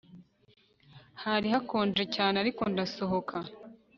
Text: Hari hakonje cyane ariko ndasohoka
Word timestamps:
Hari 1.23 1.47
hakonje 1.53 2.03
cyane 2.15 2.35
ariko 2.43 2.61
ndasohoka 2.71 3.37